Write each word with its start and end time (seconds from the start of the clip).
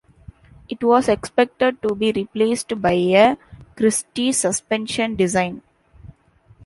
It 0.67 0.83
was 0.83 1.07
expected 1.07 1.79
to 1.83 1.93
be 1.93 2.11
replaced 2.11 2.81
by 2.81 2.93
a 2.93 3.37
Christie 3.77 4.31
suspension 4.31 5.15
design. 5.15 5.61